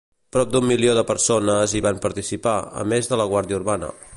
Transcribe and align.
Prop 0.35 0.53
d'un 0.53 0.63
milió 0.69 0.95
de 0.99 1.03
persones 1.09 1.75
hi 1.75 1.81
van 1.87 2.01
participar, 2.07 2.57
a 2.85 2.87
més 2.95 3.11
de 3.13 3.21
la 3.23 3.29
Guàrdia 3.35 3.61
Urbana. 3.63 3.93